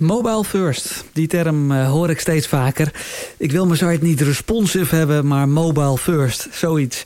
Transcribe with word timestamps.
Mobile 0.00 0.44
first, 0.44 1.04
die 1.12 1.26
term 1.26 1.72
uh, 1.72 1.90
hoor 1.90 2.10
ik 2.10 2.20
steeds 2.20 2.46
vaker. 2.46 2.92
Ik 3.36 3.52
wil 3.52 3.66
mijn 3.66 3.78
site 3.78 3.98
niet 4.04 4.20
responsive 4.20 4.94
hebben, 4.94 5.26
maar 5.26 5.48
mobile 5.48 5.98
first, 5.98 6.48
zoiets. 6.52 7.04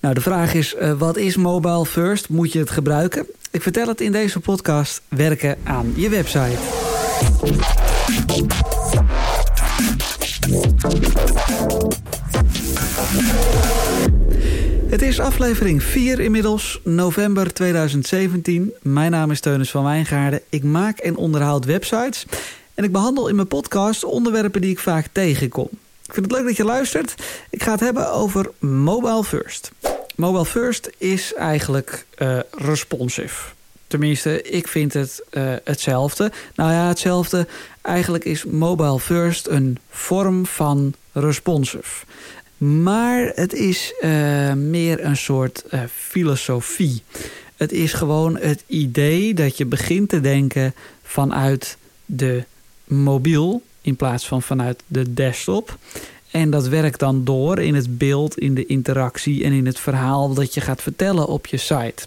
Nou, 0.00 0.14
de 0.14 0.20
vraag 0.20 0.54
is, 0.54 0.74
uh, 0.80 0.92
wat 0.92 1.16
is 1.16 1.36
mobile 1.36 1.86
first? 1.86 2.28
Moet 2.28 2.52
je 2.52 2.58
het 2.58 2.70
gebruiken? 2.70 3.26
Ik 3.50 3.62
vertel 3.62 3.86
het 3.86 4.00
in 4.00 4.12
deze 4.12 4.40
podcast 4.40 5.02
Werken 5.08 5.58
aan 5.64 5.92
je 5.96 6.08
website. 6.08 6.58
Het 14.98 15.06
is 15.06 15.20
aflevering 15.20 15.82
4 15.82 16.20
inmiddels, 16.20 16.80
november 16.84 17.52
2017. 17.52 18.72
Mijn 18.82 19.10
naam 19.10 19.30
is 19.30 19.40
Teunis 19.40 19.70
van 19.70 19.84
Wijngaarden. 19.84 20.40
Ik 20.48 20.62
maak 20.62 20.98
en 20.98 21.16
onderhoud 21.16 21.64
websites. 21.64 22.26
En 22.74 22.84
ik 22.84 22.92
behandel 22.92 23.28
in 23.28 23.34
mijn 23.34 23.48
podcast 23.48 24.04
onderwerpen 24.04 24.60
die 24.60 24.70
ik 24.70 24.78
vaak 24.78 25.06
tegenkom. 25.12 25.68
Ik 26.06 26.14
vind 26.14 26.26
het 26.26 26.34
leuk 26.34 26.44
dat 26.46 26.56
je 26.56 26.64
luistert. 26.64 27.14
Ik 27.50 27.62
ga 27.62 27.70
het 27.70 27.80
hebben 27.80 28.12
over 28.12 28.50
Mobile 28.58 29.24
First. 29.24 29.70
Mobile 30.16 30.46
First 30.46 30.90
is 30.96 31.34
eigenlijk 31.34 32.06
uh, 32.18 32.38
responsive. 32.50 33.44
Tenminste, 33.86 34.42
ik 34.42 34.68
vind 34.68 34.92
het 34.92 35.24
uh, 35.30 35.52
hetzelfde. 35.64 36.32
Nou 36.54 36.72
ja, 36.72 36.88
hetzelfde. 36.88 37.46
Eigenlijk 37.82 38.24
is 38.24 38.44
Mobile 38.44 39.00
First 39.00 39.46
een 39.46 39.78
vorm 39.90 40.46
van 40.46 40.94
responsive. 41.12 42.04
Maar 42.58 43.32
het 43.34 43.52
is 43.52 43.94
uh, 44.00 44.52
meer 44.52 45.04
een 45.04 45.16
soort 45.16 45.64
uh, 45.70 45.80
filosofie. 45.94 47.02
Het 47.56 47.72
is 47.72 47.92
gewoon 47.92 48.38
het 48.38 48.64
idee 48.66 49.34
dat 49.34 49.56
je 49.56 49.66
begint 49.66 50.08
te 50.08 50.20
denken 50.20 50.74
vanuit 51.02 51.76
de 52.06 52.44
mobiel 52.84 53.62
in 53.80 53.96
plaats 53.96 54.26
van 54.26 54.42
vanuit 54.42 54.82
de 54.86 55.14
desktop. 55.14 55.78
En 56.30 56.50
dat 56.50 56.68
werkt 56.68 56.98
dan 56.98 57.24
door 57.24 57.58
in 57.58 57.74
het 57.74 57.98
beeld, 57.98 58.38
in 58.38 58.54
de 58.54 58.66
interactie 58.66 59.44
en 59.44 59.52
in 59.52 59.66
het 59.66 59.78
verhaal 59.78 60.34
dat 60.34 60.54
je 60.54 60.60
gaat 60.60 60.82
vertellen 60.82 61.26
op 61.26 61.46
je 61.46 61.56
site. 61.56 62.06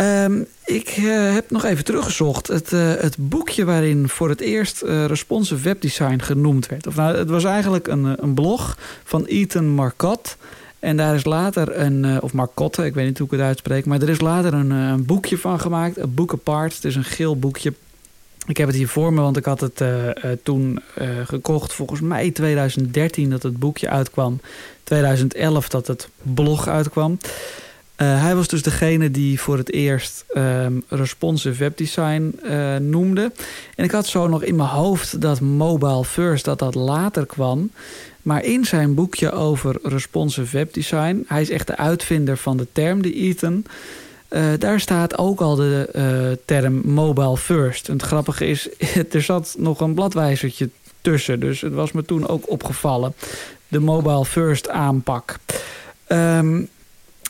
Um, 0.00 0.46
ik 0.64 0.96
uh, 0.96 1.32
heb 1.34 1.50
nog 1.50 1.64
even 1.64 1.84
teruggezocht. 1.84 2.46
Het, 2.46 2.72
uh, 2.72 2.94
het 2.94 3.16
boekje 3.18 3.64
waarin 3.64 4.08
voor 4.08 4.28
het 4.28 4.40
eerst 4.40 4.82
uh, 4.82 5.04
responsive 5.04 5.62
webdesign 5.62 6.18
genoemd 6.18 6.66
werd. 6.66 6.86
Of 6.86 6.96
nou, 6.96 7.16
het 7.16 7.30
was 7.30 7.44
eigenlijk 7.44 7.86
een, 7.86 8.22
een 8.22 8.34
blog 8.34 8.78
van 9.04 9.24
Ethan 9.24 9.68
Marcotte. 9.68 10.30
En 10.78 10.96
daar 10.96 11.14
is 11.14 11.24
later 11.24 11.80
een, 11.80 12.22
of 12.22 12.32
Marcotte, 12.32 12.84
ik 12.84 12.94
weet 12.94 13.06
niet 13.06 13.18
hoe 13.18 13.26
ik 13.26 13.32
het 13.32 13.42
uitspreek. 13.42 13.86
Maar 13.86 14.02
er 14.02 14.08
is 14.08 14.20
later 14.20 14.54
een, 14.54 14.70
een 14.70 15.04
boekje 15.04 15.38
van 15.38 15.60
gemaakt. 15.60 15.96
Een 15.96 16.14
Book 16.14 16.32
Apart. 16.32 16.74
Het 16.74 16.84
is 16.84 16.96
een 16.96 17.04
geel 17.04 17.38
boekje. 17.38 17.72
Ik 18.46 18.56
heb 18.56 18.66
het 18.66 18.76
hier 18.76 18.88
voor 18.88 19.12
me, 19.12 19.20
want 19.20 19.36
ik 19.36 19.44
had 19.44 19.60
het 19.60 19.82
toen 20.42 20.80
gekocht. 21.24 21.72
Volgens 21.72 22.00
mij 22.00 22.30
2013 22.30 23.30
dat 23.30 23.42
het 23.42 23.58
boekje 23.58 23.88
uitkwam. 23.88 24.40
2011 24.84 25.68
dat 25.68 25.86
het 25.86 26.08
blog 26.22 26.68
uitkwam. 26.68 27.18
Uh, 27.98 28.22
hij 28.22 28.34
was 28.34 28.48
dus 28.48 28.62
degene 28.62 29.10
die 29.10 29.40
voor 29.40 29.56
het 29.56 29.72
eerst 29.72 30.24
um, 30.36 30.84
responsive 30.88 31.58
webdesign 31.58 32.38
uh, 32.44 32.76
noemde. 32.76 33.32
En 33.74 33.84
ik 33.84 33.90
had 33.90 34.06
zo 34.06 34.28
nog 34.28 34.42
in 34.42 34.56
mijn 34.56 34.68
hoofd 34.68 35.20
dat 35.20 35.40
mobile 35.40 36.04
first, 36.04 36.44
dat 36.44 36.58
dat 36.58 36.74
later 36.74 37.26
kwam. 37.26 37.70
Maar 38.22 38.44
in 38.44 38.64
zijn 38.64 38.94
boekje 38.94 39.32
over 39.32 39.78
responsive 39.82 40.56
webdesign... 40.56 41.24
hij 41.26 41.40
is 41.40 41.50
echt 41.50 41.66
de 41.66 41.76
uitvinder 41.76 42.36
van 42.36 42.56
de 42.56 42.66
term, 42.72 43.02
die 43.02 43.14
Ethan... 43.14 43.64
Uh, 44.30 44.42
daar 44.58 44.80
staat 44.80 45.18
ook 45.18 45.40
al 45.40 45.54
de 45.54 46.38
term 46.44 46.80
mobile 46.84 47.36
first. 47.36 47.88
En 47.88 47.92
het 47.92 48.02
grappige 48.02 48.46
is, 48.46 48.68
er 49.10 49.22
zat 49.22 49.54
nog 49.58 49.80
een 49.80 49.94
bladwijzertje 49.94 50.70
tussen. 51.00 51.40
Dus 51.40 51.60
het 51.60 51.72
was 51.72 51.92
me 51.92 52.04
toen 52.04 52.28
ook 52.28 52.50
opgevallen. 52.50 53.14
De 53.68 53.80
mobile 53.80 54.24
first 54.24 54.68
aanpak. 54.68 55.36
Um, 56.08 56.68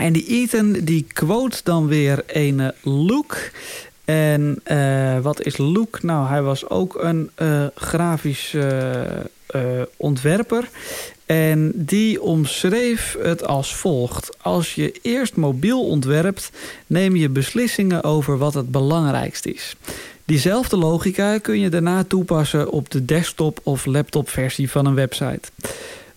en 0.00 0.12
die 0.12 0.26
Ethan 0.26 0.72
die 0.72 1.06
quote 1.12 1.60
dan 1.64 1.86
weer 1.86 2.22
een 2.26 2.72
Luke. 2.82 3.36
En 4.04 4.60
uh, 4.66 5.18
wat 5.18 5.42
is 5.42 5.56
Luke? 5.56 5.98
Nou, 6.02 6.28
hij 6.28 6.42
was 6.42 6.68
ook 6.68 7.02
een 7.02 7.30
uh, 7.38 7.66
grafisch 7.74 8.56
ontwerper. 9.96 10.68
En 11.26 11.72
die 11.74 12.22
omschreef 12.22 13.16
het 13.22 13.46
als 13.46 13.74
volgt. 13.76 14.36
Als 14.42 14.74
je 14.74 14.98
eerst 15.02 15.36
mobiel 15.36 15.86
ontwerpt, 15.86 16.50
neem 16.86 17.16
je 17.16 17.28
beslissingen 17.28 18.04
over 18.04 18.38
wat 18.38 18.54
het 18.54 18.70
belangrijkst 18.70 19.46
is. 19.46 19.76
Diezelfde 20.24 20.76
logica 20.76 21.38
kun 21.38 21.60
je 21.60 21.68
daarna 21.68 22.04
toepassen 22.04 22.70
op 22.70 22.90
de 22.90 23.04
desktop 23.04 23.60
of 23.62 23.86
laptop 23.86 24.28
versie 24.28 24.70
van 24.70 24.86
een 24.86 24.94
website. 24.94 25.40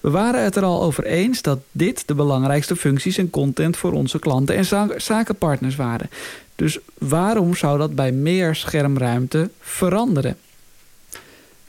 We 0.00 0.10
waren 0.10 0.44
het 0.44 0.56
er 0.56 0.62
al 0.62 0.82
over 0.82 1.04
eens 1.04 1.42
dat 1.42 1.58
dit 1.72 2.02
de 2.06 2.14
belangrijkste 2.14 2.76
functies 2.76 3.18
en 3.18 3.30
content 3.30 3.76
voor 3.76 3.92
onze 3.92 4.18
klanten 4.18 4.56
en 4.56 4.92
zakenpartners 4.96 5.76
waren. 5.76 6.10
Dus 6.56 6.78
waarom 6.98 7.54
zou 7.54 7.78
dat 7.78 7.94
bij 7.94 8.12
meer 8.12 8.54
schermruimte 8.54 9.50
veranderen? 9.60 10.36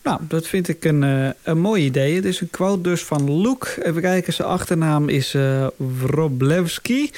Nou, 0.03 0.19
dat 0.27 0.47
vind 0.47 0.67
ik 0.67 0.85
een, 0.85 1.03
uh, 1.03 1.29
een 1.43 1.59
mooi 1.59 1.85
idee. 1.85 2.15
Het 2.15 2.25
is 2.25 2.41
een 2.41 2.49
quote 2.49 2.81
dus 2.81 3.03
van 3.03 3.41
Luke. 3.41 3.85
Even 3.85 4.01
kijken, 4.01 4.33
zijn 4.33 4.47
achternaam 4.47 5.09
is 5.09 5.33
uh, 5.33 5.67
Wroblewski. 5.75 7.11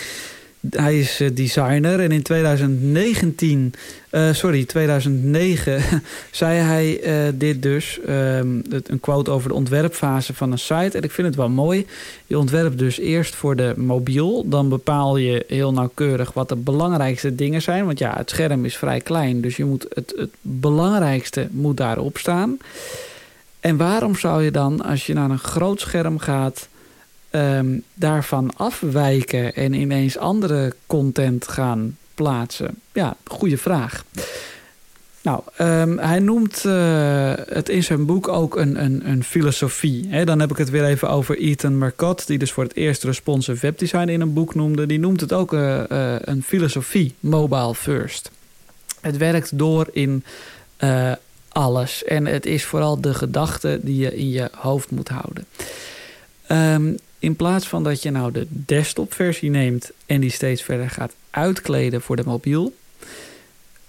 Hij 0.69 1.00
is 1.00 1.22
uh, 1.22 1.29
designer 1.34 2.00
en 2.00 2.12
in 2.12 2.22
2019, 2.22 3.74
uh, 4.12 4.34
sorry, 4.34 4.66
2009 4.66 5.81
zei 6.31 6.59
hij 6.59 7.25
uh, 7.28 7.34
dit 7.35 7.62
dus. 7.62 8.00
Um, 8.09 8.62
een 8.69 9.00
quote 9.00 9.31
over 9.31 9.50
de 9.50 9.56
ontwerpfase 9.56 10.34
van 10.34 10.51
een 10.51 10.59
site. 10.59 10.97
En 10.97 11.03
ik 11.03 11.12
vind 11.12 11.28
het 11.28 11.35
wel 11.35 11.50
mooi. 11.50 11.85
Je 12.28 12.38
ontwerpt 12.38 12.78
dus 12.78 13.00
eerst 13.00 13.35
voor 13.35 13.56
de 13.56 13.74
mobiel. 13.78 14.50
Dan 14.50 14.69
bepaal 14.69 15.18
je 15.18 15.46
heel 15.47 15.74
nauwkeurig 15.74 16.34
wat 16.34 16.50
de 16.50 16.56
belangrijkste 16.56 17.35
dingen 17.35 17.62
zijn. 17.62 17.85
Want 17.85 18.00
ja, 18.00 18.13
het 18.18 18.30
scherm 18.30 18.66
is 18.66 18.78
vrij 18.78 19.00
klein. 19.00 19.41
Dus 19.41 19.57
je 19.57 19.66
moet 19.66 19.85
het, 19.94 20.13
het 20.18 20.31
belangrijkste 20.41 21.47
moet 21.51 21.78
daarop 21.78 22.18
staan. 22.18 22.57
En 23.59 23.78
waarom 23.78 24.16
zou 24.16 24.44
je 24.44 24.51
dan, 24.51 24.81
als 24.81 25.06
je 25.06 25.13
naar 25.13 25.30
een 25.30 25.40
groot 25.40 25.80
scherm 25.80 26.19
gaat 26.19 26.68
um, 27.35 27.83
daarvan 27.94 28.55
afwijken 28.55 29.55
en 29.55 29.73
ineens 29.73 30.17
andere 30.17 30.75
content 30.88 31.47
gaan 31.47 31.97
plaatsen? 32.16 32.81
Ja, 32.91 33.16
goede 33.27 33.57
vraag. 33.57 34.03
Nou, 35.21 35.41
um, 35.59 35.97
hij 35.99 36.19
noemt 36.19 36.63
uh, 36.66 37.33
het 37.35 37.69
in 37.69 37.83
zijn 37.83 38.05
boek 38.05 38.27
ook 38.27 38.55
een, 38.55 38.83
een, 38.83 39.09
een 39.09 39.23
filosofie. 39.23 40.25
Dan 40.25 40.39
heb 40.39 40.51
ik 40.51 40.57
het 40.57 40.69
weer 40.69 40.85
even 40.85 41.09
over 41.09 41.38
Ethan 41.38 41.77
Marcotte... 41.77 42.25
die 42.25 42.38
dus 42.38 42.51
voor 42.51 42.63
het 42.63 42.75
eerst 42.75 43.03
responsive 43.03 43.59
webdesign 43.61 44.07
in 44.07 44.21
een 44.21 44.33
boek 44.33 44.55
noemde. 44.55 44.85
Die 44.85 45.00
noemt 45.00 45.21
het 45.21 45.33
ook 45.33 45.53
uh, 45.53 45.83
uh, 45.91 46.15
een 46.19 46.44
filosofie, 46.44 47.13
mobile 47.19 47.75
first. 47.75 48.31
Het 49.01 49.17
werkt 49.17 49.57
door 49.57 49.88
in 49.91 50.23
alles. 51.53 52.03
En 52.03 52.25
het 52.25 52.45
is 52.45 52.63
vooral 52.63 53.01
de 53.01 53.13
gedachte 53.13 53.79
die 53.81 53.97
je 53.97 54.15
in 54.15 54.29
je 54.29 54.50
hoofd 54.55 54.91
moet 54.91 55.09
houden. 55.09 55.45
Um, 56.53 56.97
in 57.19 57.36
plaats 57.36 57.68
van 57.68 57.84
dat 57.84 58.02
je 58.02 58.12
nou 58.12 58.31
de 58.31 58.47
desktop 58.50 59.14
versie 59.14 59.50
neemt 59.50 59.91
en 60.06 60.22
die 60.22 60.31
steeds 60.31 60.62
verder 60.62 60.90
gaat 60.90 61.14
uitkleden 61.30 62.02
voor 62.02 62.16
de 62.16 62.24
mobiel, 62.25 62.74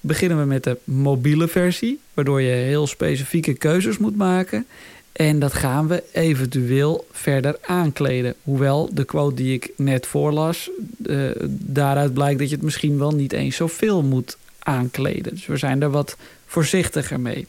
beginnen 0.00 0.38
we 0.38 0.44
met 0.44 0.64
de 0.64 0.76
mobiele 0.84 1.48
versie, 1.48 2.00
waardoor 2.14 2.40
je 2.40 2.52
heel 2.52 2.86
specifieke 2.86 3.54
keuzes 3.54 3.98
moet 3.98 4.16
maken. 4.16 4.66
En 5.12 5.38
dat 5.38 5.52
gaan 5.52 5.88
we 5.88 6.02
eventueel 6.12 7.06
verder 7.12 7.56
aankleden. 7.60 8.34
Hoewel 8.42 8.90
de 8.92 9.04
quote 9.04 9.34
die 9.34 9.54
ik 9.54 9.70
net 9.76 10.06
voorlas, 10.06 10.70
uh, 11.06 11.30
daaruit 11.48 12.14
blijkt 12.14 12.38
dat 12.38 12.48
je 12.48 12.54
het 12.54 12.64
misschien 12.64 12.98
wel 12.98 13.14
niet 13.14 13.32
eens 13.32 13.56
zoveel 13.56 14.02
moet 14.02 14.36
aankleden. 14.58 15.34
Dus 15.34 15.46
we 15.46 15.56
zijn 15.56 15.82
er 15.82 15.90
wat 15.90 16.16
voorzichtiger 16.46 17.20
mee. 17.20 17.46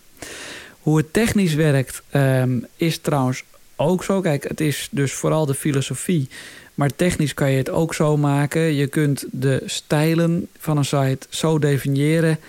Hoe 0.80 0.98
het 0.98 1.14
technisch 1.14 1.54
werkt 1.54 2.02
um, 2.16 2.66
is 2.76 2.98
trouwens 2.98 3.44
ook 3.76 4.04
zo. 4.04 4.22
Kijk, 4.22 4.44
het 4.48 4.62
is 4.62 4.88
dus 4.92 5.14
vooral 5.14 5.46
de 5.46 5.54
filosofie. 5.54 6.30
Maar 6.74 6.96
technisch 6.96 7.34
kan 7.34 7.52
je 7.52 7.58
het 7.58 7.70
ook 7.70 7.94
zo 7.94 8.18
maken. 8.18 8.62
Je 8.62 8.88
kunt 8.88 9.26
de 9.32 9.64
stijlen 9.66 10.48
van 10.60 10.78
een 10.78 10.86
site 10.86 11.28
zo 11.30 11.60
definiëren 11.60 12.40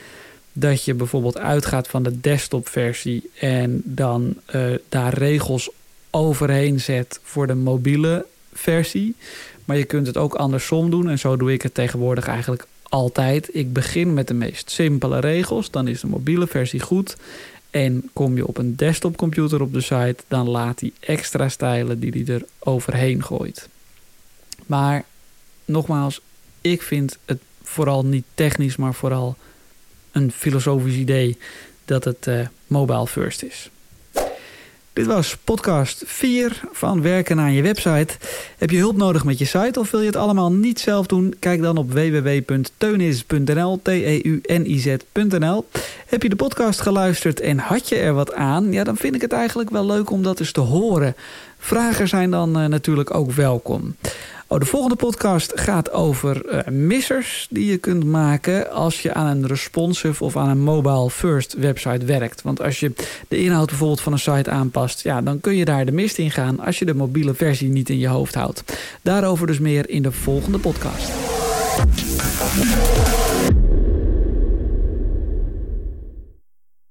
dat 0.53 0.85
je 0.85 0.95
bijvoorbeeld 0.95 1.39
uitgaat 1.39 1.89
van 1.89 2.03
de 2.03 2.21
desktop 2.21 2.69
versie 2.69 3.31
en 3.39 3.81
dan 3.85 4.35
uh, 4.55 4.75
daar 4.89 5.15
regels 5.15 5.71
overheen 6.11 6.81
zet 6.81 7.21
voor 7.23 7.47
de 7.47 7.55
mobiele 7.55 8.27
versie. 8.53 9.15
Maar 9.65 9.77
je 9.77 9.85
kunt 9.85 10.07
het 10.07 10.17
ook 10.17 10.35
andersom 10.35 10.91
doen 10.91 11.09
en 11.09 11.19
zo 11.19 11.37
doe 11.37 11.53
ik 11.53 11.63
het 11.63 11.75
tegenwoordig 11.75 12.27
eigenlijk 12.27 12.67
altijd. 12.83 13.49
Ik 13.53 13.73
begin 13.73 14.15
met 14.15 14.29
de 14.29 14.35
meest 14.35 14.71
simpele 14.71 15.19
regels, 15.19 15.71
dan 15.71 15.89
is 15.89 16.01
de 16.01 16.07
mobiele 16.07 16.47
versie 16.47 16.81
goed. 16.81 17.17
En 17.77 18.11
kom 18.13 18.37
je 18.37 18.47
op 18.47 18.59
een 18.59 18.77
desktopcomputer 18.77 19.63
op 19.63 19.73
de 19.73 19.81
site, 19.81 20.17
dan 20.29 20.49
laat 20.49 20.81
hij 20.81 20.93
extra 21.01 21.49
stijlen 21.49 22.01
die 22.01 22.11
hij 22.11 22.35
er 22.35 22.45
overheen 22.59 23.25
gooit. 23.25 23.69
Maar 24.67 25.05
nogmaals, 25.65 26.21
ik 26.61 26.83
vind 26.83 27.19
het 27.25 27.39
vooral 27.63 28.05
niet 28.05 28.25
technisch, 28.35 28.77
maar 28.77 28.95
vooral 28.95 29.37
een 30.13 30.33
filosofisch 30.33 30.95
idee 30.95 31.39
dat 31.85 32.05
het 32.05 32.27
uh, 32.27 32.47
mobile 32.67 33.07
first 33.07 33.43
is. 33.43 33.71
Dit 34.97 35.07
was 35.07 35.37
podcast 35.45 36.03
4 36.07 36.61
van 36.73 37.03
Werken 37.03 37.41
aan 37.41 37.53
je 37.53 37.63
website. 37.63 38.17
Heb 38.59 38.71
je 38.71 38.79
hulp 38.79 38.97
nodig 38.97 39.25
met 39.25 39.39
je 39.39 39.45
site 39.45 39.81
of 39.81 39.91
wil 39.91 40.01
je 40.01 40.07
het 40.07 40.17
allemaal 40.17 40.53
niet 40.53 40.81
zelf 40.81 41.07
doen? 41.07 41.35
Kijk 41.39 41.63
dan 41.63 41.77
op 41.77 41.93
www.teunis.nl, 41.93 43.81
T-E-U-N-I-Z.nl. 43.83 45.67
Heb 46.07 46.23
je 46.23 46.29
de 46.29 46.37
podcast 46.37 46.81
geluisterd 46.81 47.41
en 47.41 47.59
had 47.59 47.89
je 47.89 47.97
er 47.97 48.15
wat 48.15 48.35
aan? 48.35 48.73
Ja, 48.73 48.85
dan 48.85 48.97
vind 48.97 49.15
ik 49.15 49.21
het 49.21 49.33
eigenlijk 49.33 49.71
wel 49.71 49.87
leuk 49.87 50.11
om 50.11 50.23
dat 50.23 50.41
eens 50.41 50.53
te 50.53 50.61
horen. 50.61 51.17
Vragen 51.59 52.09
zijn 52.09 52.31
dan 52.31 52.61
uh, 52.61 52.67
natuurlijk 52.67 53.15
ook 53.15 53.33
welkom. 53.33 53.97
Oh, 54.49 54.59
de 54.59 54.67
volgende 54.67 54.97
podcast 54.97 55.53
gaat 55.61 55.93
over 55.93 56.53
uh, 56.53 56.61
missers 56.69 57.47
die 57.51 57.67
je 57.67 57.77
kunt 57.77 58.05
maken 58.05 58.71
als 58.71 59.03
je 59.03 59.15
aan 59.15 59.27
een 59.27 59.47
responsive 59.47 60.25
of 60.25 60.37
aan 60.37 60.49
een 60.49 60.63
mobile 60.63 61.11
first 61.11 61.53
website 61.53 62.05
werkt. 62.05 62.43
Want 62.43 62.63
als 62.63 62.81
je 62.81 62.93
de 63.29 63.39
inhoud 63.39 63.67
bijvoorbeeld 63.67 64.01
van 64.01 64.13
een 64.13 64.19
site 64.19 64.51
aanpast, 64.51 65.03
ja, 65.03 65.23
dan 65.23 65.41
kun 65.41 65.57
je 65.57 65.65
daar 65.65 65.85
de 65.85 65.93
mist 65.93 66.19
in 66.19 66.31
gaan 66.31 66.61
als 66.61 66.79
je 66.79 66.85
de 66.85 66.95
mobiele 66.95 67.35
versie 67.35 67.69
niet 67.69 67.89
in 67.89 67.99
je 67.99 68.09
hoofd 68.09 68.35
houdt. 68.35 68.63
Daarover 69.03 69.47
dus 69.47 69.59
meer 69.59 69.91
in 69.91 70.03
de 70.03 70.13
volgende 70.13 70.59
podcast. 70.59 71.11